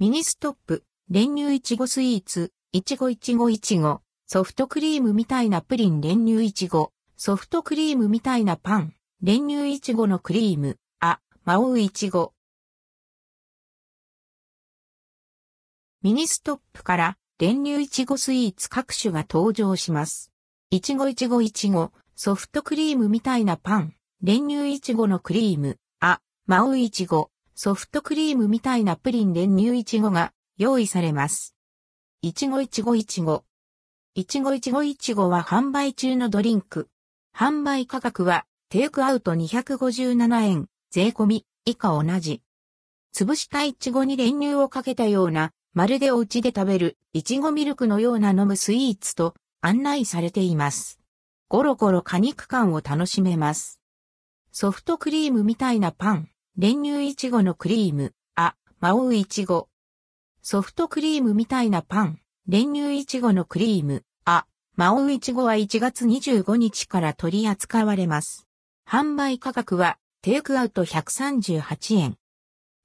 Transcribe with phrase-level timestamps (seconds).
[0.00, 12.32] ミニストップ、練乳いちごスイーツ、いちごいちごいちご、ソフトクリームみたいなプリン練乳いちご、ソフトクリームみたいなパン、練乳いちごのクリーム、あまおういちご。
[16.02, 20.30] ミニストップから練乳いちごスイーツ各種が登場します。
[20.70, 31.56] いちごいちごいちご、ソフトクリームみたいなパン、練乳いちごのクリーム、あ、魔王いちご、ソフトクリームみたいなプリン練乳いちごが用意されます。
[32.22, 33.42] いちごいちごいちご。
[34.14, 36.88] いちごいちごいちごは販売中のドリンク。
[37.36, 42.42] 販売価格はテイクアウト257円、税込み以下同じ。
[43.12, 51.00] 潰したいちごに練乳をかけたようなまるでお家で食べる、いちごミルクのような飲むスイーツと案内されています。
[51.48, 53.80] ゴロゴロ果肉感を楽しめます。
[54.52, 56.28] ソフトクリームみたいなパン、
[56.60, 59.68] 練乳いちごのクリーム、あ、魔王いちご。
[60.42, 68.48] ソフトクリームみたいなパン、練乳いちごのクリーム、あ、魔王いちごは1月25日から取り扱われます。
[68.90, 72.16] 販売価格はテイクアウト138円。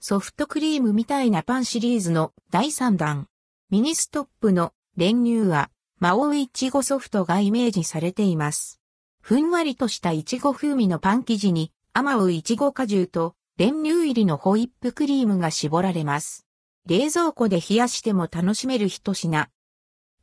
[0.00, 3.26] ソフトクリームみたいなパンシリーズの第3弾。
[3.68, 8.80] ミニストップの練乳あまおういちごソフトがイメージされています。
[9.20, 16.46] ふんわりとしたいちご風味のパン生地にあまおういちご果汁と練乳入りのホイップクリームが絞られます。
[16.86, 19.48] 冷蔵庫で冷やしても楽しめる一品。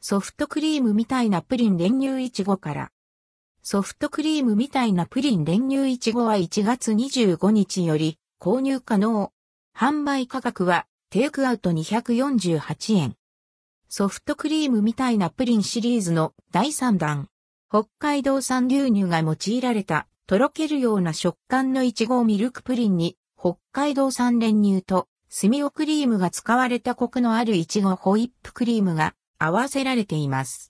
[0.00, 2.92] ソフトクリームみたいなプリン練乳いちごから。
[3.60, 9.32] ソフトクリームみたいなプリン練乳いちごは1月25日より購入可能。
[9.76, 13.16] 販売価格はテイクアウト248円。
[13.88, 17.28] ソフトクリームみたいなプリンシリーズの第3弾。
[17.68, 30.62] 北海道産牛乳が用いられたとろけるような食感のいちごミルクプリンに北海道産練乳とスミオクリームが使われたコクのあるいちごホイップクリームが合わせられています。